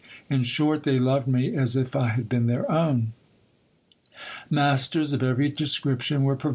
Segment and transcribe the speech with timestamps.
[0.31, 3.13] In short, they loved me as if I had been their own.
[4.49, 6.49] Masters of every description were pro 158 GIL BLAS.